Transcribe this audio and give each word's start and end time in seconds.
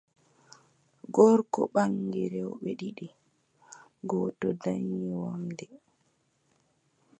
Gorko 1.15 1.61
ɓaŋgi 1.73 2.23
rewɓe 2.33 2.69
ɗiɗi, 2.79 3.07
gooto 4.09 4.47
danyi 4.61 5.01
wamnde, 5.23 5.65